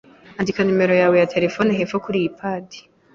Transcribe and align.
Andika 0.39 0.59
numero 0.67 0.93
yawe 1.01 1.15
ya 1.21 1.29
terefone 1.33 1.69
hepfo 1.79 1.97
kuriyi 2.03 2.29
padi. 2.39 2.79